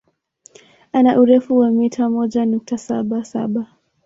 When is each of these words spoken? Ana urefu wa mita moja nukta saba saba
Ana 0.93 1.19
urefu 1.19 1.57
wa 1.57 1.71
mita 1.71 2.09
moja 2.09 2.45
nukta 2.45 2.77
saba 2.77 3.23
saba 3.25 3.67